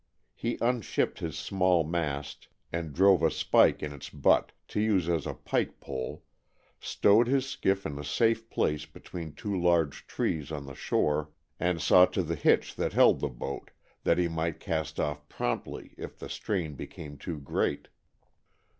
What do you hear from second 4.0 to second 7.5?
butt, to use as a pike pole, stowed his